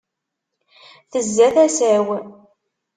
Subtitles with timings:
[1.11, 2.07] Tezza tasa-w.